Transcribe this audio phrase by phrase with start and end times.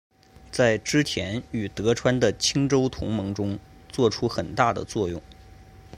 [0.51, 5.21] 在织田与德川的清洲同盟中作出很大的作用。